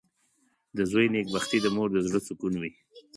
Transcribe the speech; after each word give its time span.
•د 0.77 0.79
زوی 0.91 1.07
نېکبختي 1.13 1.57
د 1.61 1.67
مور 1.75 1.89
د 1.93 1.97
زړۀ 2.07 2.19
سکون 2.27 2.53
وي. 2.61 2.71